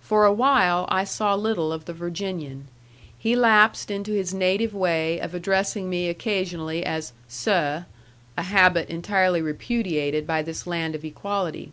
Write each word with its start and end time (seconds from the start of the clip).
For 0.00 0.24
a 0.24 0.32
while 0.32 0.86
I 0.88 1.04
saw 1.04 1.34
little 1.34 1.70
of 1.70 1.84
the 1.84 1.92
Virginian. 1.92 2.68
He 3.18 3.36
lapsed 3.36 3.90
into 3.90 4.12
his 4.14 4.32
native 4.32 4.72
way 4.72 5.20
of 5.20 5.34
addressing 5.34 5.90
me 5.90 6.08
occasionally 6.08 6.82
as 6.82 7.12
"seh" 7.28 7.82
a 8.38 8.42
habit 8.42 8.88
entirely 8.88 9.42
repudiated 9.42 10.26
by 10.26 10.40
this 10.40 10.66
land 10.66 10.94
of 10.94 11.04
equality. 11.04 11.72